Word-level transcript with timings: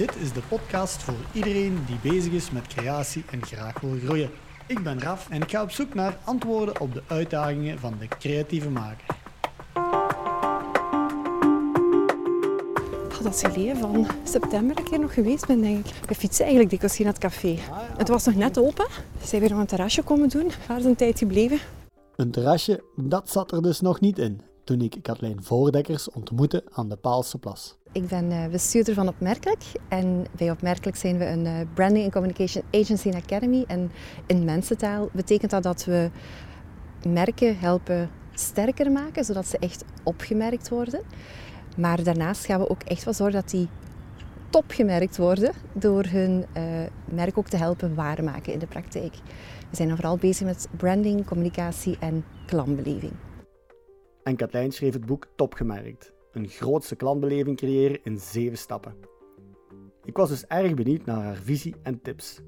Dit 0.00 0.16
is 0.16 0.32
de 0.32 0.40
podcast 0.48 1.02
voor 1.02 1.14
iedereen 1.32 1.84
die 1.86 2.12
bezig 2.12 2.32
is 2.32 2.50
met 2.50 2.66
creatie 2.66 3.24
en 3.30 3.44
graag 3.46 3.80
wil 3.80 3.96
groeien. 4.04 4.30
Ik 4.66 4.82
ben 4.82 5.00
Raf 5.00 5.30
en 5.30 5.42
ik 5.42 5.50
ga 5.50 5.62
op 5.62 5.70
zoek 5.70 5.94
naar 5.94 6.18
antwoorden 6.24 6.80
op 6.80 6.94
de 6.94 7.02
uitdagingen 7.06 7.78
van 7.78 7.94
de 7.98 8.08
creatieve 8.08 8.70
maker. 8.70 9.16
Oh, 13.12 13.22
dat 13.22 13.34
is 13.34 13.40
geleden 13.40 13.76
van 13.76 14.06
september 14.24 14.76
dat 14.76 14.84
ik 14.84 14.90
hier 14.90 15.00
nog 15.00 15.14
geweest 15.14 15.46
ben, 15.46 15.60
denk 15.60 15.86
ik. 15.86 15.94
We 16.08 16.14
fietsen 16.14 16.40
eigenlijk 16.40 16.70
dikwijls 16.70 16.96
hier 16.96 17.06
naar 17.06 17.14
het 17.14 17.24
café. 17.24 17.58
Het 17.96 18.08
was 18.08 18.24
nog 18.24 18.34
net 18.34 18.58
open. 18.58 18.86
Zijn 19.22 19.40
weer 19.40 19.50
nog 19.50 19.60
een 19.60 19.66
terrasje 19.66 20.02
komen 20.02 20.28
doen. 20.28 20.50
Waar 20.68 20.78
is 20.78 20.84
een 20.84 20.96
tijd 20.96 21.18
gebleven? 21.18 21.58
Een 22.16 22.30
terrasje, 22.30 22.84
dat 22.96 23.30
zat 23.30 23.52
er 23.52 23.62
dus 23.62 23.80
nog 23.80 24.00
niet 24.00 24.18
in 24.18 24.40
toen 24.64 24.80
ik 24.80 24.98
Kathleen 25.02 25.42
Voordekkers 25.42 26.10
ontmoette 26.10 26.64
aan 26.70 26.88
de 26.88 26.96
Paalse 26.96 27.38
Plas. 27.38 27.78
Ik 27.92 28.08
ben 28.08 28.30
eh, 28.30 28.46
bestuurder 28.46 28.94
van 28.94 29.08
Opmerkelijk. 29.08 29.62
En 29.88 30.26
bij 30.36 30.50
Opmerkelijk 30.50 30.96
zijn 30.96 31.18
we 31.18 31.26
een 31.26 31.46
eh, 31.46 31.60
Branding 31.74 32.04
and 32.04 32.12
Communication 32.12 32.64
Agency 32.70 33.08
and 33.08 33.24
Academy. 33.24 33.64
En 33.66 33.90
in 34.26 34.44
mensentaal 34.44 35.08
betekent 35.12 35.50
dat 35.50 35.62
dat 35.62 35.84
we 35.84 36.10
merken 37.08 37.58
helpen 37.58 38.10
sterker 38.34 38.92
maken, 38.92 39.24
zodat 39.24 39.46
ze 39.46 39.58
echt 39.58 39.84
opgemerkt 40.02 40.68
worden. 40.68 41.00
Maar 41.76 42.02
daarnaast 42.02 42.44
gaan 42.44 42.60
we 42.60 42.70
ook 42.70 42.82
echt 42.82 43.04
wel 43.04 43.14
zorgen 43.14 43.40
dat 43.40 43.50
die 43.50 43.68
topgemerkt 44.50 45.16
worden 45.16 45.52
door 45.72 46.04
hun 46.04 46.44
uh, 46.56 46.62
merk 47.04 47.38
ook 47.38 47.48
te 47.48 47.56
helpen 47.56 47.94
waarmaken 47.94 48.52
in 48.52 48.58
de 48.58 48.66
praktijk. 48.66 49.12
We 49.70 49.76
zijn 49.76 49.88
dan 49.88 49.96
vooral 49.96 50.16
bezig 50.16 50.46
met 50.46 50.68
branding, 50.76 51.26
communicatie 51.26 51.96
en 52.00 52.24
klantbeleving. 52.46 53.12
En 54.22 54.36
Katlijn 54.36 54.72
schreef 54.72 54.92
het 54.92 55.06
boek 55.06 55.26
Topgemerkt. 55.36 56.12
Een 56.32 56.48
grootste 56.48 56.96
klantbeleving 56.96 57.56
creëren 57.56 58.00
in 58.02 58.18
zeven 58.18 58.58
stappen. 58.58 58.94
Ik 60.04 60.16
was 60.16 60.28
dus 60.28 60.46
erg 60.46 60.74
benieuwd 60.74 61.04
naar 61.04 61.22
haar 61.22 61.36
visie 61.36 61.74
en 61.82 62.02
tips. 62.02 62.40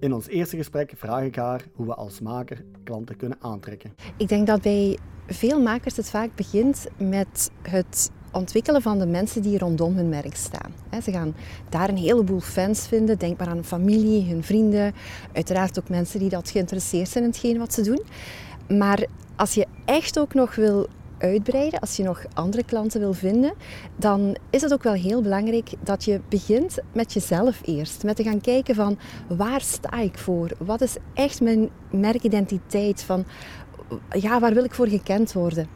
In 0.00 0.12
ons 0.12 0.26
eerste 0.26 0.56
gesprek 0.56 0.92
vraag 0.96 1.24
ik 1.24 1.36
haar 1.36 1.64
hoe 1.72 1.86
we 1.86 1.94
als 1.94 2.20
maker 2.20 2.64
klanten 2.84 3.16
kunnen 3.16 3.38
aantrekken. 3.40 3.94
Ik 4.16 4.28
denk 4.28 4.46
dat 4.46 4.62
bij 4.62 4.98
veel 5.26 5.60
makers 5.60 5.96
het 5.96 6.10
vaak 6.10 6.34
begint 6.34 6.86
met 6.98 7.50
het 7.62 8.10
ontwikkelen 8.32 8.82
van 8.82 8.98
de 8.98 9.06
mensen 9.06 9.42
die 9.42 9.58
rondom 9.58 9.96
hun 9.96 10.08
merk 10.08 10.36
staan. 10.36 10.74
Ze 11.02 11.10
gaan 11.10 11.34
daar 11.68 11.88
een 11.88 11.96
heleboel 11.96 12.40
fans 12.40 12.86
vinden. 12.86 13.18
Denk 13.18 13.38
maar 13.38 13.48
aan 13.48 13.64
familie, 13.64 14.28
hun 14.28 14.44
vrienden. 14.44 14.94
Uiteraard 15.32 15.78
ook 15.78 15.88
mensen 15.88 16.18
die 16.18 16.28
dat 16.28 16.50
geïnteresseerd 16.50 17.08
zijn 17.08 17.24
in 17.24 17.30
hetgeen 17.30 17.58
wat 17.58 17.72
ze 17.72 17.82
doen. 17.82 18.02
Maar 18.78 19.06
als 19.36 19.54
je 19.54 19.66
echt 19.84 20.18
ook 20.18 20.34
nog 20.34 20.54
wil 20.54 20.88
uitbreiden, 21.24 21.80
als 21.80 21.96
je 21.96 22.02
nog 22.02 22.24
andere 22.34 22.64
klanten 22.64 23.00
wil 23.00 23.12
vinden, 23.12 23.52
dan 23.96 24.36
is 24.50 24.62
het 24.62 24.72
ook 24.72 24.82
wel 24.82 24.92
heel 24.92 25.22
belangrijk 25.22 25.70
dat 25.80 26.04
je 26.04 26.20
begint 26.28 26.78
met 26.92 27.12
jezelf 27.12 27.60
eerst. 27.64 28.02
Met 28.02 28.16
te 28.16 28.22
gaan 28.22 28.40
kijken 28.40 28.74
van 28.74 28.98
waar 29.28 29.60
sta 29.60 29.98
ik 29.98 30.18
voor? 30.18 30.50
Wat 30.58 30.80
is 30.80 30.96
echt 31.14 31.40
mijn 31.40 31.70
merkidentiteit? 31.90 33.02
Van 33.02 33.24
ja, 34.10 34.40
waar 34.40 34.54
wil 34.54 34.64
ik 34.64 34.74
voor 34.74 34.88
gekend 34.88 35.32
worden? 35.32 35.68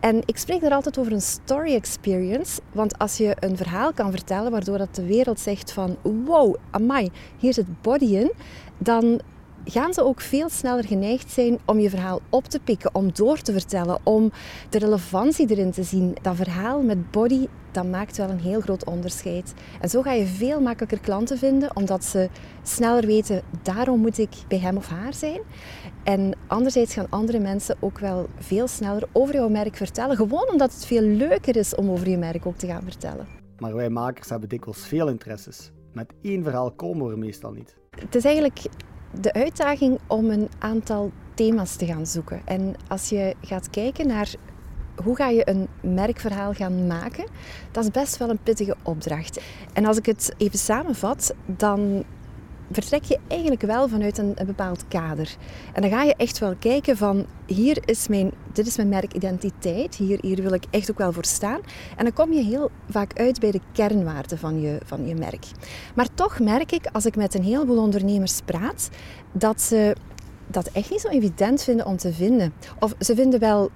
En 0.00 0.22
ik 0.24 0.36
spreek 0.36 0.62
er 0.62 0.72
altijd 0.72 0.98
over 0.98 1.12
een 1.12 1.20
story 1.20 1.74
experience, 1.74 2.60
want 2.72 2.98
als 2.98 3.16
je 3.16 3.36
een 3.40 3.56
verhaal 3.56 3.92
kan 3.92 4.10
vertellen 4.10 4.50
waardoor 4.50 4.78
dat 4.78 4.94
de 4.94 5.06
wereld 5.06 5.40
zegt 5.40 5.72
van 5.72 5.96
wow, 6.02 6.56
amai, 6.70 7.10
hier 7.38 7.54
zit 7.54 7.82
body 7.82 8.04
in, 8.04 8.32
dan 8.78 9.20
gaan 9.64 9.94
ze 9.94 10.04
ook 10.04 10.20
veel 10.20 10.48
sneller 10.48 10.84
geneigd 10.84 11.30
zijn 11.30 11.58
om 11.64 11.78
je 11.78 11.90
verhaal 11.90 12.20
op 12.28 12.44
te 12.44 12.60
pikken, 12.60 12.94
om 12.94 13.12
door 13.12 13.38
te 13.38 13.52
vertellen, 13.52 13.98
om 14.02 14.32
de 14.68 14.78
relevantie 14.78 15.50
erin 15.50 15.70
te 15.70 15.82
zien. 15.82 16.16
Dat 16.22 16.36
verhaal 16.36 16.82
met 16.82 17.10
body, 17.10 17.46
dat 17.72 17.86
maakt 17.86 18.16
wel 18.16 18.28
een 18.28 18.40
heel 18.40 18.60
groot 18.60 18.84
onderscheid. 18.84 19.54
En 19.80 19.88
zo 19.88 20.02
ga 20.02 20.12
je 20.12 20.26
veel 20.26 20.60
makkelijker 20.60 21.00
klanten 21.00 21.38
vinden, 21.38 21.76
omdat 21.76 22.04
ze 22.04 22.28
sneller 22.62 23.06
weten, 23.06 23.42
daarom 23.62 24.00
moet 24.00 24.18
ik 24.18 24.34
bij 24.48 24.58
hem 24.58 24.76
of 24.76 24.88
haar 24.88 25.14
zijn. 25.14 25.40
En 26.02 26.32
anderzijds 26.46 26.94
gaan 26.94 27.10
andere 27.10 27.38
mensen 27.38 27.76
ook 27.80 27.98
wel 27.98 28.26
veel 28.38 28.68
sneller 28.68 29.08
over 29.12 29.34
jouw 29.34 29.48
merk 29.48 29.76
vertellen, 29.76 30.16
gewoon 30.16 30.50
omdat 30.50 30.72
het 30.72 30.86
veel 30.86 31.02
leuker 31.02 31.56
is 31.56 31.74
om 31.74 31.90
over 31.90 32.08
je 32.08 32.18
merk 32.18 32.46
ook 32.46 32.56
te 32.56 32.66
gaan 32.66 32.82
vertellen. 32.82 33.26
Maar 33.58 33.74
wij 33.74 33.90
makers 33.90 34.28
hebben 34.28 34.48
dikwijls 34.48 34.86
veel 34.86 35.08
interesses. 35.08 35.72
Met 35.92 36.12
één 36.22 36.42
verhaal 36.42 36.70
komen 36.72 37.06
we 37.06 37.12
er 37.12 37.18
meestal 37.18 37.52
niet. 37.52 37.76
Het 37.90 38.14
is 38.14 38.24
eigenlijk 38.24 38.58
de 39.20 39.32
uitdaging 39.32 39.98
om 40.06 40.30
een 40.30 40.48
aantal 40.58 41.10
thema's 41.34 41.76
te 41.76 41.86
gaan 41.86 42.06
zoeken. 42.06 42.42
En 42.44 42.74
als 42.88 43.08
je 43.08 43.34
gaat 43.40 43.70
kijken 43.70 44.06
naar 44.06 44.34
hoe 45.02 45.16
ga 45.16 45.28
je 45.28 45.48
een 45.48 45.68
merkverhaal 45.80 46.52
gaan 46.52 46.86
maken, 46.86 47.24
dat 47.70 47.84
is 47.84 47.90
best 47.90 48.16
wel 48.16 48.30
een 48.30 48.42
pittige 48.42 48.76
opdracht. 48.82 49.40
En 49.72 49.84
als 49.84 49.96
ik 49.96 50.06
het 50.06 50.34
even 50.36 50.58
samenvat, 50.58 51.34
dan 51.46 52.04
vertrek 52.70 53.04
je 53.04 53.18
eigenlijk 53.26 53.62
wel 53.62 53.88
vanuit 53.88 54.18
een, 54.18 54.36
bepaald 54.46 54.84
kader. 54.88 55.36
En 55.72 55.82
dan 55.82 55.90
ga 55.90 56.02
je 56.02 56.14
echt 56.16 56.38
wel 56.38 56.54
kijken 56.58 56.96
van 56.96 57.26
hier 57.46 57.78
is 57.84 58.08
mijn, 58.08 58.30
dit 58.52 58.66
is 58.66 58.76
mijn 58.76 58.88
merkidentiteit, 58.88 59.94
hier, 59.96 60.18
hier 60.20 60.42
wil 60.42 60.52
ik 60.52 60.64
echt 60.70 60.90
ook 60.90 60.98
wel 60.98 61.12
voor 61.12 61.24
staan. 61.24 61.60
En 61.96 62.04
dan 62.04 62.12
kom 62.12 62.32
je 62.32 62.42
heel 62.42 62.70
vaak 62.88 63.18
uit 63.18 63.40
bij 63.40 63.50
de 63.50 63.60
kernwaarden 63.72 64.38
van 64.38 64.60
je, 64.60 64.78
van 64.84 65.06
je 65.06 65.14
merk. 65.14 65.46
Maar 65.94 66.08
toch 66.14 66.40
merk 66.40 66.72
ik 66.72 66.86
als 66.92 67.06
ik 67.06 67.16
met 67.16 67.34
een 67.34 67.44
heleboel 67.44 67.82
ondernemers 67.82 68.40
praat, 68.44 68.90
dat 69.32 69.60
ze 69.60 69.96
dat 70.46 70.66
echt 70.66 70.90
niet 70.90 71.00
zo 71.00 71.08
evident 71.08 71.62
vinden 71.62 71.86
om 71.86 71.96
te 71.96 72.12
vinden. 72.12 72.52
Of 72.78 72.94
ze 72.98 73.14
vinden 73.14 73.40
wel 73.40 73.70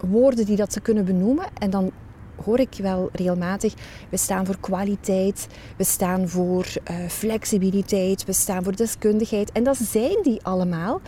woorden 0.00 0.46
die 0.46 0.56
dat 0.56 0.72
ze 0.72 0.80
kunnen 0.80 1.04
benoemen 1.04 1.46
en 1.58 1.70
dan 1.70 1.90
hoor 2.44 2.58
ik 2.58 2.74
wel 2.82 3.08
regelmatig. 3.12 3.74
We 4.08 4.16
staan 4.16 4.46
voor 4.46 4.58
kwaliteit, 4.60 5.46
we 5.76 5.84
staan 5.84 6.28
voor 6.28 6.66
uh, 6.90 7.08
flexibiliteit, 7.08 8.24
we 8.24 8.32
staan 8.32 8.64
voor 8.64 8.76
deskundigheid. 8.76 9.52
En 9.52 9.64
dat 9.64 9.76
zijn 9.76 10.22
die 10.22 10.42
allemaal. 10.42 11.00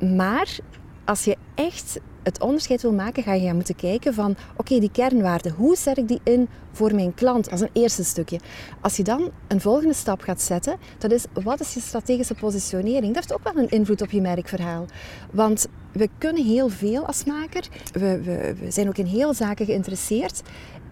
Maar 0.00 0.58
als 1.04 1.24
je 1.24 1.36
echt 1.54 2.00
het 2.22 2.40
onderscheid 2.40 2.82
wil 2.82 2.92
maken, 2.92 3.22
ga 3.22 3.32
je 3.32 3.54
moeten 3.54 3.76
kijken 3.76 4.14
van 4.14 4.36
oké, 4.56 4.78
die 4.78 4.90
kernwaarden, 4.90 5.52
hoe 5.52 5.76
zet 5.76 5.98
ik 5.98 6.08
die 6.08 6.20
in 6.22 6.48
voor 6.72 6.94
mijn 6.94 7.14
klant? 7.14 7.50
Als 7.50 7.60
een 7.60 7.70
eerste 7.72 8.04
stukje. 8.04 8.40
Als 8.80 8.96
je 8.96 9.02
dan 9.02 9.30
een 9.48 9.60
volgende 9.60 9.94
stap 9.94 10.20
gaat 10.20 10.42
zetten, 10.42 10.76
dat 10.98 11.10
is 11.10 11.24
wat 11.32 11.60
is 11.60 11.74
je 11.74 11.80
strategische 11.80 12.34
positionering? 12.34 13.14
Dat 13.14 13.14
heeft 13.14 13.32
ook 13.32 13.54
wel 13.54 13.62
een 13.62 13.70
invloed 13.70 14.02
op 14.02 14.10
je 14.10 14.20
merkverhaal. 14.20 14.86
Want 15.32 15.68
we 15.96 16.08
kunnen 16.18 16.44
heel 16.44 16.68
veel 16.68 17.06
als 17.06 17.24
maker. 17.24 17.68
We, 17.92 18.22
we, 18.22 18.54
we 18.60 18.70
zijn 18.70 18.88
ook 18.88 18.98
in 18.98 19.06
heel 19.06 19.34
zaken 19.34 19.66
geïnteresseerd. 19.66 20.42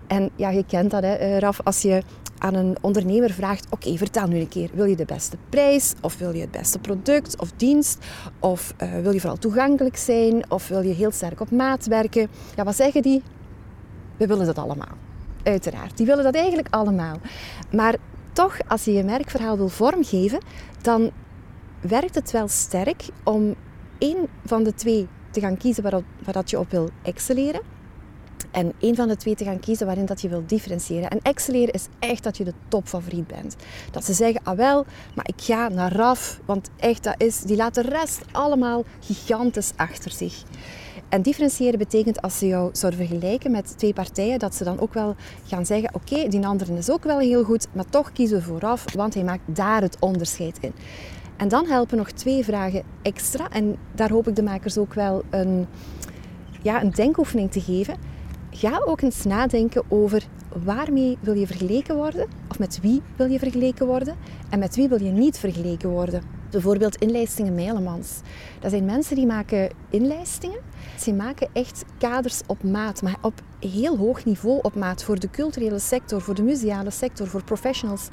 En 0.07 0.31
ja, 0.37 0.51
je 0.51 0.65
kent 0.67 0.91
dat, 0.91 1.03
hè, 1.03 1.15
eh, 1.15 1.39
Raf, 1.39 1.61
als 1.65 1.83
je 1.83 2.03
aan 2.39 2.55
een 2.55 2.77
ondernemer 2.81 3.31
vraagt: 3.31 3.67
Oké, 3.71 3.97
vertel 3.97 4.27
nu 4.27 4.39
een 4.39 4.49
keer, 4.49 4.71
wil 4.73 4.85
je 4.85 4.97
de 4.97 5.05
beste 5.05 5.37
prijs? 5.49 5.95
Of 6.01 6.19
wil 6.19 6.35
je 6.35 6.41
het 6.41 6.51
beste 6.51 6.79
product 6.79 7.41
of 7.41 7.53
dienst? 7.57 8.05
Of 8.41 8.75
uh, 8.83 9.01
wil 9.03 9.13
je 9.13 9.21
vooral 9.21 9.39
toegankelijk 9.39 9.97
zijn? 9.97 10.51
Of 10.51 10.69
wil 10.69 10.81
je 10.81 10.95
heel 10.95 11.11
sterk 11.11 11.41
op 11.41 11.51
maat 11.51 11.87
werken? 11.87 12.29
Ja, 12.57 12.65
wat 12.65 12.77
zeggen 12.77 13.03
die? 13.03 13.23
We 14.17 14.27
willen 14.27 14.47
dat 14.47 14.59
allemaal. 14.59 14.97
Uiteraard, 15.43 15.97
die 15.97 16.07
willen 16.07 16.25
dat 16.25 16.35
eigenlijk 16.35 16.69
allemaal. 16.71 17.17
Maar 17.71 17.97
toch, 18.33 18.59
als 18.69 18.85
je 18.85 18.93
je 18.93 19.05
merkverhaal 19.05 19.57
wil 19.57 19.69
vormgeven, 19.69 20.39
dan 20.83 21.11
werkt 21.81 22.15
het 22.15 22.31
wel 22.31 22.49
sterk 22.49 23.05
om 23.25 23.55
één 23.99 24.27
van 24.45 24.63
de 24.63 24.75
twee 24.75 25.09
te 25.31 25.41
gaan 25.41 25.57
kiezen 25.57 25.83
waar, 25.83 26.01
waar 26.25 26.35
dat 26.35 26.51
je 26.51 26.59
op 26.59 26.71
wil 26.71 26.89
excelleren. 27.03 27.61
En 28.51 28.73
één 28.79 28.95
van 28.95 29.09
de 29.09 29.17
twee 29.17 29.35
te 29.35 29.45
gaan 29.45 29.61
kiezen 29.61 29.87
waarin 29.87 30.07
dat 30.07 30.21
je 30.21 30.29
wilt 30.29 30.49
differentiëren. 30.49 31.11
En 31.11 31.19
excelleren 31.23 31.75
is 31.75 31.87
echt 31.99 32.23
dat 32.23 32.37
je 32.37 32.45
de 32.45 32.53
topfavoriet 32.69 33.27
bent. 33.27 33.57
Dat 33.91 34.05
ze 34.05 34.13
zeggen, 34.13 34.41
ah 34.45 34.57
wel, 34.57 34.87
maar 35.15 35.29
ik 35.29 35.43
ga 35.43 35.69
naar 35.69 35.93
RAF, 35.93 36.41
want 36.45 36.71
echt, 36.77 37.03
dat 37.03 37.15
is, 37.19 37.41
die 37.41 37.57
laat 37.57 37.75
de 37.75 37.83
rest 37.83 38.21
allemaal 38.33 38.85
gigantisch 39.01 39.73
achter 39.77 40.11
zich. 40.11 40.43
En 41.09 41.23
differentiëren 41.23 41.79
betekent 41.79 42.23
als 42.23 42.39
ze 42.39 42.47
jou 42.47 42.71
zouden 42.73 43.07
vergelijken 43.07 43.51
met 43.51 43.79
twee 43.79 43.93
partijen, 43.93 44.39
dat 44.39 44.55
ze 44.55 44.65
dan 44.65 44.81
ook 44.81 44.95
wel 44.95 45.17
gaan 45.47 45.67
zeggen, 45.67 45.95
oké, 45.95 46.29
die 46.29 46.47
andere 46.47 46.77
is 46.77 46.91
ook 46.91 47.05
wel 47.05 47.19
heel 47.19 47.45
goed, 47.45 47.67
maar 47.73 47.89
toch 47.91 48.13
kiezen 48.13 48.37
we 48.37 48.43
vooraf, 48.43 48.85
want 48.95 49.15
hij 49.15 49.25
maakt 49.25 49.43
daar 49.47 49.83
het 49.83 49.97
onderscheid 50.01 50.59
in. 50.61 50.73
En 51.37 51.49
dan 51.49 51.67
helpen 51.67 51.97
nog 51.97 52.11
twee 52.11 52.45
vragen 52.45 52.83
extra. 53.03 53.51
En 53.51 53.77
daar 53.95 54.11
hoop 54.11 54.29
ik 54.29 54.37
de 54.37 54.43
makers 54.43 54.79
ook 54.79 54.95
wel 54.95 55.23
een, 55.31 55.67
ja, 56.63 56.83
een 56.83 56.91
denkoefening 56.91 57.51
te 57.51 57.61
geven. 57.61 57.97
Ga 58.51 58.83
ook 58.85 59.01
eens 59.01 59.25
nadenken 59.25 59.83
over 59.89 60.23
waarmee 60.65 61.19
wil 61.21 61.35
je 61.35 61.47
vergeleken 61.47 61.97
worden, 61.97 62.27
of 62.49 62.59
met 62.59 62.81
wie 62.81 63.03
wil 63.17 63.27
je 63.27 63.39
vergeleken 63.39 63.87
worden 63.87 64.17
en 64.51 64.59
met 64.59 64.77
wie 64.77 64.89
wil 64.89 65.03
je 65.03 65.11
niet 65.11 65.39
vergeleken 65.39 65.89
worden. 65.89 66.23
Bijvoorbeeld 66.51 66.97
inlijstingen 66.97 67.55
Meilemans. 67.55 68.21
Dat 68.61 68.71
zijn 68.71 68.85
mensen 68.85 69.17
die 69.17 69.27
maken 69.27 69.71
inlijstingen. 69.91 70.61
Ze 70.99 71.13
maken 71.13 71.49
echt 71.53 71.85
kaders 71.99 72.41
op 72.47 72.63
maat, 72.63 73.03
maar 73.03 73.17
op 73.21 73.43
heel 73.69 73.97
hoog 73.97 74.25
niveau 74.25 74.59
op 74.63 74.75
maat 74.75 75.05
voor 75.05 75.19
de 75.19 75.31
culturele 75.31 75.79
sector, 75.79 76.21
voor 76.21 76.35
de 76.35 76.43
museale 76.43 76.91
sector, 76.91 77.27
voor 77.27 77.45
professionals. 77.45 78.09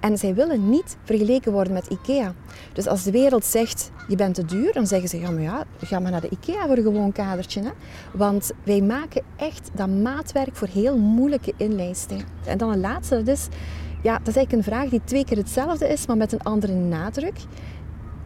En 0.00 0.18
zij 0.18 0.34
willen 0.34 0.70
niet 0.70 0.96
vergeleken 1.04 1.52
worden 1.52 1.72
met 1.72 1.86
IKEA. 1.86 2.34
Dus 2.72 2.86
als 2.86 3.02
de 3.02 3.10
wereld 3.10 3.44
zegt, 3.44 3.90
je 4.08 4.16
bent 4.16 4.34
te 4.34 4.44
duur, 4.44 4.72
dan 4.72 4.86
zeggen 4.86 5.08
ze, 5.08 5.20
ja 5.20 5.30
maar 5.30 5.42
ja, 5.42 5.64
ga 5.80 5.98
maar 5.98 6.10
naar 6.10 6.20
de 6.20 6.30
IKEA 6.30 6.66
voor 6.66 6.76
een 6.76 6.82
gewoon 6.82 7.12
kadertje. 7.12 7.62
Hè? 7.62 7.70
Want 8.12 8.50
wij 8.62 8.80
maken 8.80 9.22
echt 9.36 9.70
dat 9.74 9.88
maatwerk 9.88 10.56
voor 10.56 10.68
heel 10.68 10.98
moeilijke 10.98 11.52
inlijstingen. 11.56 12.26
En 12.44 12.58
dan 12.58 12.72
een 12.72 12.80
laatste, 12.80 13.16
dat 13.16 13.28
is 13.28 13.48
ja, 14.02 14.18
dat 14.18 14.28
is 14.28 14.36
eigenlijk 14.36 14.52
een 14.52 14.72
vraag 14.72 14.88
die 14.88 15.00
twee 15.04 15.24
keer 15.24 15.36
hetzelfde 15.36 15.88
is, 15.88 16.06
maar 16.06 16.16
met 16.16 16.32
een 16.32 16.42
andere 16.42 16.74
nadruk. 16.74 17.38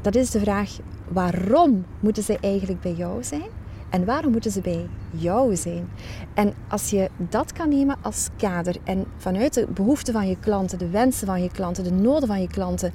Dat 0.01 0.15
is 0.15 0.31
de 0.31 0.41
vraag, 0.41 0.77
waarom 1.09 1.85
moeten 2.01 2.23
ze 2.23 2.39
eigenlijk 2.41 2.81
bij 2.81 2.93
jou 2.93 3.25
zijn? 3.25 3.64
En 3.95 4.05
waarom 4.05 4.33
moeten 4.33 4.51
ze 4.51 4.61
bij 4.61 4.87
jou 5.11 5.57
zijn? 5.57 5.89
En 6.35 6.55
als 6.69 6.91
je 6.91 7.11
dat 7.17 7.53
kan 7.53 7.69
nemen 7.69 7.97
als 8.03 8.29
kader 8.37 8.77
en 8.85 9.05
vanuit 9.17 9.55
de 9.55 9.67
behoeften 9.75 10.13
van 10.13 10.29
je 10.29 10.37
klanten, 10.41 10.79
de 10.79 10.89
wensen 10.89 11.27
van 11.27 11.43
je 11.43 11.51
klanten, 11.51 11.85
de 11.85 11.93
noden 11.93 12.29
van 12.29 12.41
je 12.41 12.49
klanten, 12.49 12.93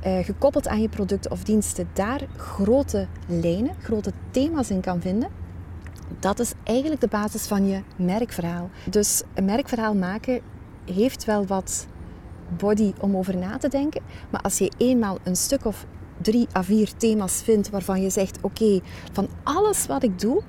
eh, 0.00 0.24
gekoppeld 0.24 0.68
aan 0.68 0.80
je 0.80 0.88
producten 0.88 1.30
of 1.30 1.42
diensten, 1.42 1.88
daar 1.92 2.20
grote 2.36 3.06
lijnen, 3.26 3.74
grote 3.82 4.12
thema's 4.30 4.70
in 4.70 4.80
kan 4.80 5.00
vinden, 5.00 5.28
dat 6.18 6.38
is 6.38 6.52
eigenlijk 6.64 7.00
de 7.00 7.08
basis 7.08 7.46
van 7.46 7.66
je 7.66 7.82
merkverhaal. 7.96 8.70
Dus 8.90 9.22
een 9.34 9.44
merkverhaal 9.44 9.94
maken 9.94 10.40
heeft 10.84 11.24
wel 11.24 11.46
wat 11.46 11.86
body 12.56 12.92
om 13.00 13.16
over 13.16 13.36
na 13.36 13.56
te 13.56 13.68
denken. 13.68 14.02
Maar 14.30 14.40
als 14.40 14.58
je 14.58 14.72
eenmaal 14.76 15.18
een 15.22 15.36
stuk 15.36 15.64
of 15.64 15.86
drie 16.22 16.46
à 16.56 16.62
vier 16.62 16.96
thema's 16.96 17.42
vindt 17.42 17.70
waarvan 17.70 18.02
je 18.02 18.10
zegt: 18.10 18.38
Oké, 18.42 18.80
van 19.12 19.28
alles 19.42 19.86
wat 19.86 20.02
ik 20.02 20.18
doe, 20.18 20.42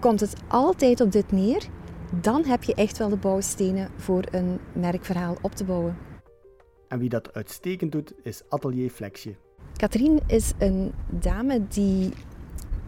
komt 0.00 0.20
het 0.20 0.34
altijd 0.48 1.00
op 1.00 1.12
dit 1.12 1.32
neer. 1.32 1.66
Dan 2.20 2.44
heb 2.44 2.62
je 2.62 2.74
echt 2.74 2.98
wel 2.98 3.08
de 3.08 3.16
bouwstenen 3.16 3.88
voor 3.96 4.24
een 4.30 4.58
merkverhaal 4.72 5.36
op 5.40 5.54
te 5.54 5.64
bouwen. 5.64 5.96
En 6.88 6.98
wie 6.98 7.08
dat 7.08 7.34
uitstekend 7.34 7.92
doet, 7.92 8.12
is 8.22 8.42
Atelier 8.48 8.90
Flexje. 8.90 9.34
Katrien 9.76 10.20
is 10.26 10.52
een 10.58 10.92
dame 11.10 11.66
die 11.68 12.12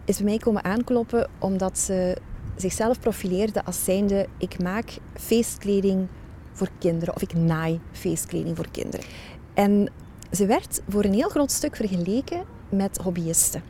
is 0.05 0.17
bij 0.17 0.25
mij 0.25 0.37
komen 0.37 0.63
aankloppen 0.63 1.29
omdat 1.39 1.77
ze 1.77 2.17
zichzelf 2.55 2.99
profileerde 2.99 3.65
als 3.65 3.83
zijnde 3.83 4.27
ik 4.37 4.63
maak 4.63 4.97
feestkleding 5.13 6.07
voor 6.51 6.69
kinderen 6.79 7.15
of 7.15 7.21
ik 7.21 7.33
naai 7.33 7.79
feestkleding 7.91 8.55
voor 8.55 8.71
kinderen. 8.71 9.05
En 9.53 9.89
ze 10.31 10.45
werd 10.45 10.81
voor 10.87 11.03
een 11.03 11.13
heel 11.13 11.29
groot 11.29 11.51
stuk 11.51 11.75
vergeleken 11.75 12.43
met 12.69 12.97
hobbyisten. 12.97 13.63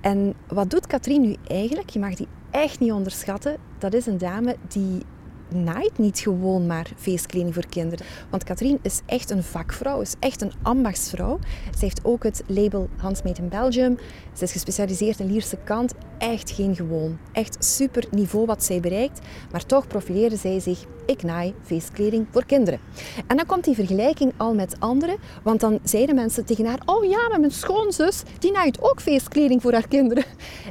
En 0.00 0.34
wat 0.48 0.70
doet 0.70 0.86
Katrien 0.86 1.20
nu 1.20 1.36
eigenlijk? 1.46 1.90
Je 1.90 1.98
mag 1.98 2.14
die 2.14 2.28
echt 2.50 2.80
niet 2.80 2.92
onderschatten. 2.92 3.56
Dat 3.78 3.94
is 3.94 4.06
een 4.06 4.18
dame 4.18 4.56
die 4.68 5.02
naait 5.48 5.98
niet 5.98 6.18
gewoon 6.18 6.66
maar 6.66 6.90
feestkleding 6.96 7.54
voor 7.54 7.66
kinderen. 7.66 8.06
Want 8.30 8.44
Katrien 8.44 8.78
is 8.82 9.00
echt 9.06 9.30
een 9.30 9.42
vakvrouw, 9.42 10.00
is 10.00 10.14
echt 10.18 10.42
een 10.42 10.52
ambachtsvrouw. 10.62 11.38
Ze 11.78 11.84
heeft 11.84 12.04
ook 12.04 12.22
het 12.22 12.42
label 12.46 12.88
Handmade 12.96 13.42
in 13.42 13.48
Belgium. 13.48 13.98
Ze 14.32 14.44
is 14.44 14.52
gespecialiseerd 14.52 15.20
in 15.20 15.30
Lierse 15.30 15.58
kant. 15.64 15.94
Echt 16.18 16.50
geen 16.50 16.76
gewoon. 16.76 17.18
Echt 17.32 17.64
super 17.64 18.04
niveau 18.10 18.46
wat 18.46 18.64
zij 18.64 18.80
bereikt. 18.80 19.20
Maar 19.52 19.66
toch 19.66 19.86
profileerde 19.86 20.36
zij 20.36 20.60
zich, 20.60 20.84
ik 21.06 21.22
naai 21.22 21.54
feestkleding 21.62 22.26
voor 22.30 22.44
kinderen. 22.44 22.80
En 23.26 23.36
dan 23.36 23.46
komt 23.46 23.64
die 23.64 23.74
vergelijking 23.74 24.32
al 24.36 24.54
met 24.54 24.76
anderen. 24.78 25.16
Want 25.42 25.60
dan 25.60 25.78
zeiden 25.82 26.14
mensen 26.14 26.44
tegen 26.44 26.66
haar, 26.66 26.80
oh 26.84 27.04
ja, 27.04 27.28
maar 27.28 27.40
mijn 27.40 27.52
schoonzus, 27.52 28.22
die 28.38 28.52
naait 28.52 28.82
ook 28.82 29.00
feestkleding 29.00 29.62
voor 29.62 29.72
haar 29.72 29.88
kinderen. 29.88 30.24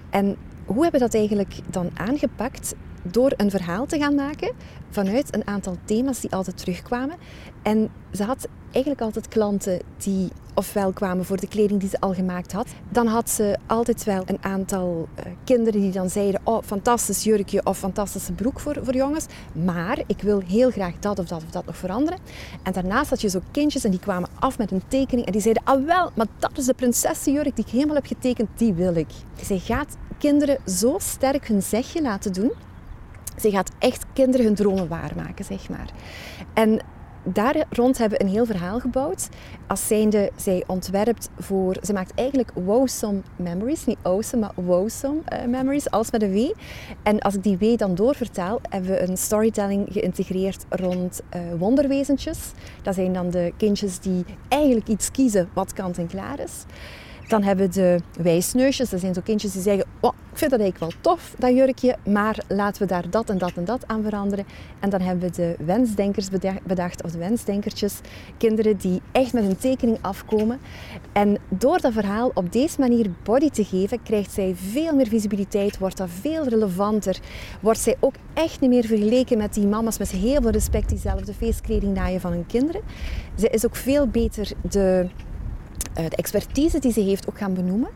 En 0.09 0.37
hoe 0.65 0.81
hebben 0.81 0.99
we 0.99 1.05
dat 1.05 1.15
eigenlijk 1.15 1.55
dan 1.69 1.89
aangepakt? 1.93 2.75
Door 3.03 3.33
een 3.37 3.49
verhaal 3.49 3.85
te 3.85 3.97
gaan 3.97 4.15
maken 4.15 4.51
vanuit 4.89 5.35
een 5.35 5.47
aantal 5.47 5.77
thema's 5.85 6.19
die 6.19 6.31
altijd 6.31 6.57
terugkwamen. 6.57 7.15
En 7.61 7.89
ze 8.11 8.23
had 8.23 8.47
eigenlijk 8.71 9.01
altijd 9.01 9.27
klanten 9.27 9.81
die 9.97 10.29
ofwel 10.53 10.91
kwamen 10.91 11.25
voor 11.25 11.39
de 11.39 11.47
kleding 11.47 11.79
die 11.79 11.89
ze 11.89 11.99
al 11.99 12.13
gemaakt 12.13 12.51
had. 12.51 12.67
Dan 12.89 13.07
had 13.07 13.29
ze 13.29 13.57
altijd 13.67 14.03
wel 14.03 14.23
een 14.25 14.37
aantal 14.41 15.07
uh, 15.19 15.25
kinderen 15.43 15.81
die 15.81 15.91
dan 15.91 16.09
zeiden: 16.09 16.41
Oh, 16.43 16.63
fantastisch 16.63 17.23
jurkje 17.23 17.65
of 17.65 17.77
fantastische 17.77 18.31
broek 18.31 18.59
voor, 18.59 18.77
voor 18.83 18.95
jongens. 18.95 19.25
Maar 19.65 19.99
ik 20.07 20.21
wil 20.21 20.41
heel 20.47 20.71
graag 20.71 20.99
dat 20.99 21.19
of 21.19 21.27
dat 21.27 21.43
of 21.43 21.49
dat 21.49 21.65
nog 21.65 21.77
veranderen. 21.77 22.19
En 22.63 22.73
daarnaast 22.73 23.09
had 23.09 23.21
je 23.21 23.29
zo 23.29 23.39
kindjes 23.51 23.83
en 23.83 23.91
die 23.91 23.99
kwamen 23.99 24.29
af 24.39 24.57
met 24.57 24.71
een 24.71 24.83
tekening 24.87 25.25
en 25.25 25.31
die 25.31 25.41
zeiden: 25.41 25.63
Ah, 25.65 25.85
wel, 25.85 26.11
maar 26.15 26.27
dat 26.39 26.57
is 26.57 26.65
de 26.65 26.73
prinsessenjurk 26.73 27.55
die 27.55 27.65
ik 27.65 27.71
helemaal 27.71 27.95
heb 27.95 28.05
getekend, 28.05 28.49
die 28.55 28.73
wil 28.73 28.95
ik. 28.95 29.09
Zij 29.41 29.59
gaat 29.59 29.97
kinderen 30.17 30.57
zo 30.65 30.95
sterk 30.99 31.47
hun 31.47 31.61
zegje 31.61 32.01
laten 32.01 32.33
doen 32.33 32.51
ze 33.37 33.51
gaat 33.51 33.71
echt 33.79 34.05
kinderen 34.13 34.45
hun 34.45 34.55
dromen 34.55 34.87
waarmaken, 34.87 35.45
zeg 35.45 35.69
maar. 35.69 35.89
En 36.53 36.81
daar 37.23 37.65
rond 37.69 37.97
hebben 37.97 38.17
we 38.17 38.23
een 38.23 38.31
heel 38.31 38.45
verhaal 38.45 38.79
gebouwd. 38.79 39.29
Als 39.67 39.87
zijnde, 39.87 40.31
zij 40.35 40.63
ontwerpt 40.67 41.29
voor... 41.39 41.75
Ze 41.81 41.93
maakt 41.93 42.11
eigenlijk 42.15 42.51
wowsome 42.53 43.21
memories. 43.35 43.85
Niet 43.85 43.97
awesome, 44.01 44.41
maar 44.41 44.65
wowsome 44.65 45.19
uh, 45.33 45.45
memories. 45.47 45.89
Alles 45.89 46.11
met 46.11 46.21
een 46.21 46.33
W. 46.33 46.51
En 47.03 47.19
als 47.19 47.35
ik 47.35 47.43
die 47.43 47.57
W 47.57 47.77
dan 47.77 47.95
doorvertaal, 47.95 48.59
hebben 48.69 48.91
we 48.91 49.01
een 49.01 49.17
storytelling 49.17 49.87
geïntegreerd 49.91 50.65
rond 50.69 51.21
uh, 51.35 51.41
wonderwezentjes. 51.57 52.51
Dat 52.81 52.95
zijn 52.95 53.13
dan 53.13 53.29
de 53.29 53.53
kindjes 53.57 53.99
die 53.99 54.25
eigenlijk 54.47 54.87
iets 54.87 55.11
kiezen 55.11 55.49
wat 55.53 55.73
kant 55.73 55.97
en 55.97 56.07
klaar 56.07 56.39
is. 56.39 56.65
Dan 57.27 57.43
hebben 57.43 57.65
we 57.65 57.73
de 57.73 57.99
wijsneusjes. 58.23 58.89
Dat 58.89 58.99
zijn 58.99 59.13
zo 59.13 59.21
kindjes 59.23 59.51
die 59.51 59.61
zeggen, 59.61 59.85
oh, 59.99 60.13
ik 60.31 60.39
vind 60.39 60.51
dat 60.51 60.59
eigenlijk 60.59 60.91
wel 60.91 61.01
tof, 61.13 61.35
dat 61.37 61.55
jurkje, 61.55 61.95
maar 62.07 62.37
laten 62.47 62.81
we 62.81 62.87
daar 62.87 63.09
dat 63.09 63.29
en 63.29 63.37
dat 63.37 63.51
en 63.55 63.65
dat 63.65 63.87
aan 63.87 64.03
veranderen. 64.03 64.45
En 64.79 64.89
dan 64.89 65.01
hebben 65.01 65.29
we 65.29 65.35
de 65.35 65.55
wensdenkers 65.65 66.29
bedacht, 66.63 67.03
of 67.03 67.11
de 67.11 67.17
wensdenkertjes. 67.17 67.99
Kinderen 68.37 68.77
die 68.77 69.01
echt 69.11 69.33
met 69.33 69.43
een 69.43 69.57
tekening 69.57 69.97
afkomen. 70.01 70.59
En 71.11 71.37
door 71.49 71.81
dat 71.81 71.93
verhaal 71.93 72.31
op 72.33 72.51
deze 72.51 72.79
manier 72.79 73.11
body 73.23 73.49
te 73.49 73.63
geven, 73.63 74.03
krijgt 74.03 74.31
zij 74.31 74.55
veel 74.55 74.95
meer 74.95 75.07
visibiliteit, 75.07 75.77
wordt 75.77 75.97
dat 75.97 76.09
veel 76.21 76.47
relevanter. 76.47 77.19
Wordt 77.61 77.79
zij 77.79 77.95
ook 77.99 78.15
echt 78.33 78.59
niet 78.59 78.69
meer 78.69 78.85
vergeleken 78.85 79.37
met 79.37 79.53
die 79.53 79.67
mama's 79.67 79.97
met 79.97 80.11
heel 80.11 80.41
veel 80.41 80.51
respect 80.51 80.89
die 80.89 80.99
zelf 80.99 81.21
de 81.21 81.33
feestkleding 81.33 81.93
naaien 81.93 82.21
van 82.21 82.31
hun 82.31 82.45
kinderen. 82.45 82.81
Ze 83.37 83.49
is 83.49 83.65
ook 83.65 83.75
veel 83.75 84.07
beter 84.07 84.51
de 84.69 85.07
de 85.93 86.15
expertise 86.15 86.79
die 86.79 86.91
ze 86.91 86.99
heeft 86.99 87.29
ook 87.29 87.37
gaan 87.37 87.53
benoemen. 87.53 87.89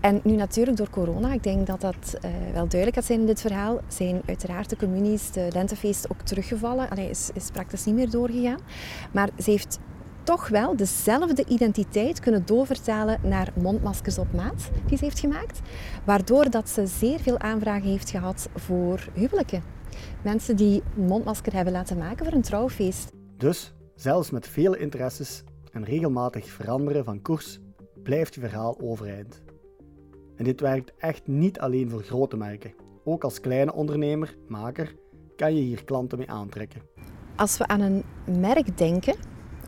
En 0.00 0.20
nu 0.24 0.34
natuurlijk 0.34 0.76
door 0.76 0.90
corona, 0.90 1.32
ik 1.32 1.42
denk 1.42 1.66
dat 1.66 1.80
dat 1.80 1.96
uh, 2.14 2.30
wel 2.52 2.68
duidelijk 2.68 2.94
gaat 2.94 3.04
zijn 3.04 3.20
in 3.20 3.26
dit 3.26 3.40
verhaal, 3.40 3.80
zijn 3.88 4.22
uiteraard 4.26 4.70
de 4.70 4.76
communies, 4.76 5.30
de 5.30 5.48
lentefeest 5.52 6.10
ook 6.10 6.20
teruggevallen. 6.20 6.90
Allee, 6.90 7.10
is, 7.10 7.30
is 7.34 7.50
praktisch 7.50 7.84
niet 7.84 7.94
meer 7.94 8.10
doorgegaan. 8.10 8.58
Maar 9.12 9.30
ze 9.38 9.50
heeft 9.50 9.78
toch 10.22 10.48
wel 10.48 10.76
dezelfde 10.76 11.44
identiteit 11.46 12.20
kunnen 12.20 12.46
doorvertalen 12.46 13.18
naar 13.22 13.52
mondmaskers 13.60 14.18
op 14.18 14.32
maat 14.32 14.70
die 14.86 14.98
ze 14.98 15.04
heeft 15.04 15.18
gemaakt. 15.18 15.60
Waardoor 16.04 16.50
dat 16.50 16.68
ze 16.68 16.86
zeer 16.86 17.20
veel 17.20 17.38
aanvragen 17.38 17.90
heeft 17.90 18.10
gehad 18.10 18.48
voor 18.54 19.08
huwelijken. 19.14 19.62
Mensen 20.22 20.56
die 20.56 20.82
mondmasker 20.94 21.52
hebben 21.52 21.72
laten 21.72 21.98
maken 21.98 22.24
voor 22.24 22.34
een 22.34 22.42
trouwfeest. 22.42 23.12
Dus, 23.36 23.74
zelfs 23.94 24.30
met 24.30 24.48
vele 24.48 24.78
interesses 24.78 25.42
en 25.78 25.84
regelmatig 25.84 26.50
veranderen 26.50 27.04
van 27.04 27.22
koers 27.22 27.58
blijft 28.02 28.34
je 28.34 28.40
verhaal 28.40 28.80
overeind. 28.80 29.42
En 30.36 30.44
dit 30.44 30.60
werkt 30.60 30.92
echt 30.98 31.26
niet 31.26 31.58
alleen 31.58 31.90
voor 31.90 32.02
grote 32.02 32.36
merken. 32.36 32.74
Ook 33.04 33.24
als 33.24 33.40
kleine 33.40 33.72
ondernemer, 33.72 34.36
maker, 34.48 34.94
kan 35.36 35.54
je 35.54 35.60
hier 35.60 35.84
klanten 35.84 36.18
mee 36.18 36.30
aantrekken. 36.30 36.82
Als 37.36 37.58
we 37.58 37.66
aan 37.66 37.80
een 37.80 38.04
merk 38.40 38.78
denken, 38.78 39.14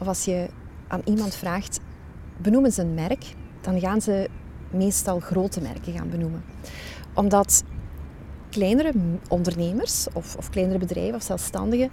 of 0.00 0.06
als 0.06 0.24
je 0.24 0.48
aan 0.88 1.00
iemand 1.04 1.34
vraagt, 1.34 1.80
benoemen 2.42 2.72
ze 2.72 2.82
een 2.82 2.94
merk, 2.94 3.34
dan 3.60 3.80
gaan 3.80 4.00
ze 4.00 4.28
meestal 4.70 5.20
grote 5.20 5.60
merken 5.60 5.92
gaan 5.92 6.10
benoemen. 6.10 6.44
Omdat 7.14 7.64
kleinere 8.48 8.92
ondernemers 9.28 10.06
of, 10.12 10.36
of 10.36 10.50
kleinere 10.50 10.78
bedrijven 10.78 11.14
of 11.14 11.22
zelfstandigen, 11.22 11.90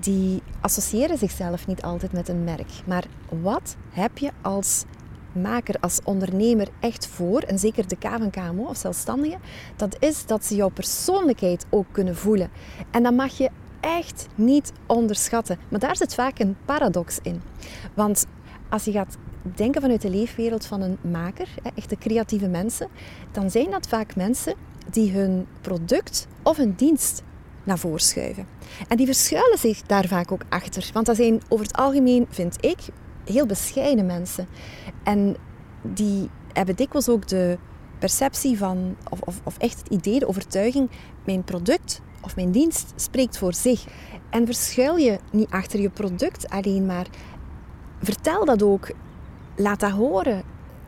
die 0.00 0.42
associëren 0.66 1.18
zichzelf 1.18 1.66
niet 1.66 1.82
altijd 1.82 2.12
met 2.12 2.28
een 2.28 2.44
merk. 2.44 2.70
Maar 2.84 3.04
wat 3.42 3.76
heb 3.90 4.18
je 4.18 4.30
als 4.42 4.84
maker, 5.32 5.74
als 5.80 6.00
ondernemer 6.04 6.68
echt 6.80 7.06
voor, 7.06 7.40
en 7.40 7.58
zeker 7.58 7.88
de 7.88 7.96
K 7.96 8.02
van 8.02 8.30
KMO 8.30 8.64
of 8.64 8.76
zelfstandigen, 8.76 9.40
dat 9.76 9.96
is 9.98 10.26
dat 10.26 10.44
ze 10.44 10.54
jouw 10.54 10.68
persoonlijkheid 10.68 11.66
ook 11.70 11.86
kunnen 11.90 12.16
voelen. 12.16 12.50
En 12.90 13.02
dat 13.02 13.14
mag 13.14 13.38
je 13.38 13.50
echt 13.80 14.26
niet 14.34 14.72
onderschatten. 14.86 15.58
Maar 15.68 15.80
daar 15.80 15.96
zit 15.96 16.14
vaak 16.14 16.38
een 16.38 16.56
paradox 16.64 17.18
in. 17.22 17.42
Want 17.94 18.26
als 18.68 18.84
je 18.84 18.92
gaat 18.92 19.16
denken 19.42 19.80
vanuit 19.80 20.02
de 20.02 20.10
leefwereld 20.10 20.66
van 20.66 20.80
een 20.82 20.98
maker, 21.00 21.48
echte 21.74 21.96
creatieve 21.96 22.48
mensen, 22.48 22.88
dan 23.32 23.50
zijn 23.50 23.70
dat 23.70 23.88
vaak 23.88 24.16
mensen 24.16 24.54
die 24.90 25.12
hun 25.12 25.46
product 25.60 26.26
of 26.42 26.56
hun 26.56 26.74
dienst 26.76 27.22
naar 27.66 27.78
voren 27.78 28.00
schuiven. 28.00 28.46
En 28.88 28.96
die 28.96 29.06
verschuilen 29.06 29.58
zich 29.58 29.82
daar 29.82 30.06
vaak 30.06 30.32
ook 30.32 30.42
achter. 30.48 30.90
Want 30.92 31.06
dat 31.06 31.16
zijn 31.16 31.42
over 31.48 31.66
het 31.66 31.76
algemeen, 31.76 32.26
vind 32.30 32.64
ik, 32.64 32.78
heel 33.24 33.46
bescheiden 33.46 34.06
mensen. 34.06 34.48
En 35.02 35.36
die 35.82 36.30
hebben 36.52 36.76
dikwijls 36.76 37.08
ook 37.08 37.28
de 37.28 37.58
perceptie 37.98 38.58
van, 38.58 38.96
of, 39.10 39.20
of, 39.20 39.40
of 39.44 39.58
echt 39.58 39.78
het 39.78 39.88
idee, 39.88 40.18
de 40.18 40.28
overtuiging, 40.28 40.90
mijn 41.24 41.44
product 41.44 42.00
of 42.20 42.36
mijn 42.36 42.50
dienst 42.50 42.92
spreekt 42.96 43.38
voor 43.38 43.54
zich. 43.54 43.84
En 44.30 44.46
verschuil 44.46 44.96
je 44.96 45.18
niet 45.32 45.50
achter 45.50 45.80
je 45.80 45.90
product 45.90 46.48
alleen 46.48 46.86
maar. 46.86 47.06
Vertel 48.02 48.44
dat 48.44 48.62
ook. 48.62 48.90
Laat 49.56 49.80
dat 49.80 49.90
horen 49.90 50.42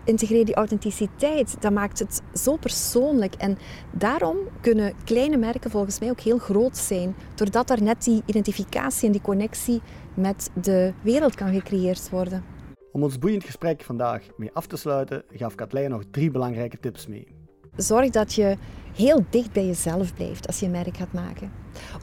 integreer 0.08 0.44
die 0.44 0.54
authenticiteit. 0.54 1.56
Dat 1.60 1.72
maakt 1.72 1.98
het 1.98 2.22
zo 2.34 2.56
persoonlijk. 2.56 3.34
En 3.34 3.58
daarom 3.92 4.36
kunnen 4.60 4.92
kleine 5.04 5.36
merken 5.36 5.70
volgens 5.70 5.98
mij 5.98 6.10
ook 6.10 6.20
heel 6.20 6.38
groot 6.38 6.76
zijn. 6.76 7.16
Doordat 7.34 7.70
er 7.70 7.82
net 7.82 8.04
die 8.04 8.22
identificatie 8.26 9.06
en 9.06 9.12
die 9.12 9.20
connectie 9.20 9.80
met 10.14 10.50
de 10.62 10.92
wereld 11.02 11.34
kan 11.34 11.52
gecreëerd 11.52 12.10
worden. 12.10 12.44
Om 12.92 13.02
ons 13.02 13.18
boeiend 13.18 13.44
gesprek 13.44 13.82
vandaag 13.82 14.22
mee 14.36 14.50
af 14.52 14.66
te 14.66 14.76
sluiten, 14.76 15.22
gaf 15.30 15.54
Katlijn 15.54 15.90
nog 15.90 16.02
drie 16.10 16.30
belangrijke 16.30 16.78
tips 16.78 17.06
mee. 17.06 17.26
Zorg 17.76 18.10
dat 18.10 18.34
je 18.34 18.56
heel 18.94 19.24
dicht 19.30 19.52
bij 19.52 19.66
jezelf 19.66 20.14
blijft 20.14 20.46
als 20.46 20.60
je 20.60 20.66
een 20.66 20.72
merk 20.72 20.96
gaat 20.96 21.12
maken. 21.12 21.52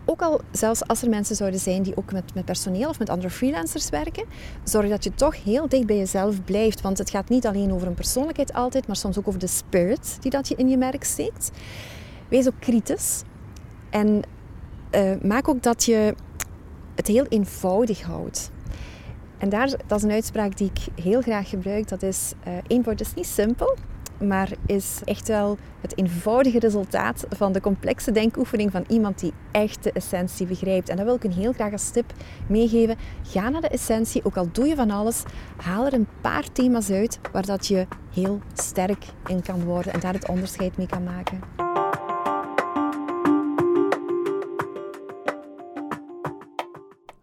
Ook 0.06 0.22
al 0.22 0.42
zelfs 0.52 0.88
als 0.88 1.02
er 1.02 1.10
mensen 1.10 1.36
zouden 1.36 1.60
zijn 1.60 1.84
die 1.84 1.98
ook 1.98 2.12
met, 2.12 2.34
met 2.34 2.46
personeel 2.46 2.90
of 2.90 3.00
met 3.00 3.10
andere 3.10 3.30
freelancers 3.30 3.90
werken, 3.90 4.26
zorg 4.64 4.90
dat 4.90 5.04
je 5.04 5.14
toch 5.14 5.44
heel 5.44 5.70
dicht 5.70 5.86
bij 5.86 5.98
jezelf 5.98 6.44
blijft. 6.44 6.82
Want 6.82 6.98
het 6.98 7.10
gaat 7.10 7.30
niet 7.30 7.48
alleen 7.48 7.74
over 7.74 7.88
een 7.88 7.94
persoonlijkheid 7.94 8.54
altijd, 8.54 8.88
maar 8.88 8.96
soms 8.96 9.18
ook 9.18 9.28
over 9.28 9.40
de 9.40 9.48
spirit 9.48 10.18
die 10.20 10.32
dat 10.32 10.48
je 10.48 10.56
in 10.56 10.70
je 10.70 10.78
merk 10.78 11.04
steekt. 11.04 11.52
Wees 12.28 12.48
ook 12.48 12.60
kritisch 12.60 13.24
en 13.90 14.22
uh, 14.92 15.12
maak 15.22 15.48
ook 15.48 15.64
dat 15.64 15.84
je 15.84 16.16
het 16.96 17.08
heel 17.08 17.26
eenvoudig 17.26 18.02
houdt. 18.02 18.52
En 19.38 19.50
daar, 19.50 19.70
dat 19.88 19.98
is 19.98 20.04
een 20.04 20.12
uitspraak 20.12 20.58
die 20.58 20.72
ik 20.74 21.04
heel 21.04 21.22
graag 21.22 21.50
gebruik. 21.50 21.88
Dat 21.88 22.04
is, 22.04 22.34
uh, 22.48 22.54
eenvoud 22.68 23.02
is 23.02 23.14
niet 23.14 23.28
simpel, 23.28 23.76
maar 24.28 24.52
is 24.66 25.00
echt 25.04 25.28
wel 25.28 25.58
het 25.82 25.98
eenvoudige 25.98 26.60
resultaat 26.60 27.26
van 27.30 27.52
de 27.52 27.62
complexe 27.62 28.12
denkoefening 28.12 28.72
van 28.72 28.86
iemand 28.88 29.20
die 29.20 29.34
echt 29.52 29.84
de 29.84 29.92
essentie 29.92 30.48
begrijpt. 30.48 30.90
En 30.90 30.96
dat 30.96 31.06
wil 31.06 31.16
ik 31.16 31.24
een 31.24 31.32
heel 31.32 31.54
graag 31.54 31.72
als 31.72 31.90
tip 31.90 32.14
meegeven. 32.48 32.98
Ga 33.24 33.50
naar 33.50 33.62
de 33.62 33.68
essentie, 33.68 34.26
ook 34.26 34.38
al 34.38 34.50
doe 34.52 34.68
je 34.68 34.76
van 34.76 34.92
alles, 34.92 35.24
haal 35.58 35.86
er 35.86 35.94
een 35.94 36.08
paar 36.22 36.52
thema's 36.52 36.90
uit 36.90 37.20
waar 37.32 37.46
dat 37.46 37.68
je 37.68 37.88
heel 38.14 38.40
sterk 38.54 39.06
in 39.28 39.42
kan 39.42 39.64
worden 39.64 39.94
en 39.94 40.00
daar 40.00 40.14
het 40.14 40.28
onderscheid 40.28 40.78
mee 40.78 40.88
kan 40.88 41.04
maken. 41.04 41.40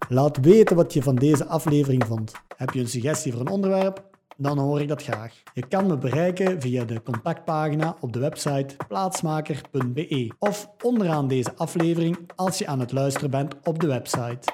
Laat 0.08 0.36
weten 0.36 0.76
wat 0.76 0.92
je 0.92 1.02
van 1.02 1.14
deze 1.14 1.46
aflevering 1.46 2.04
vond. 2.06 2.32
Heb 2.56 2.70
je 2.70 2.80
een 2.80 2.88
suggestie 2.88 3.32
voor 3.32 3.40
een 3.40 3.48
onderwerp? 3.48 4.11
Dan 4.36 4.58
hoor 4.58 4.80
ik 4.80 4.88
dat 4.88 5.02
graag. 5.02 5.42
Je 5.54 5.66
kan 5.66 5.86
me 5.86 5.98
bereiken 5.98 6.60
via 6.60 6.84
de 6.84 7.02
contactpagina 7.02 7.96
op 8.00 8.12
de 8.12 8.18
website 8.18 8.76
plaatsmaker.be 8.88 10.32
of 10.38 10.70
onderaan 10.82 11.28
deze 11.28 11.56
aflevering 11.56 12.18
als 12.34 12.58
je 12.58 12.66
aan 12.66 12.80
het 12.80 12.92
luisteren 12.92 13.30
bent 13.30 13.54
op 13.62 13.80
de 13.80 13.86
website. 13.86 14.52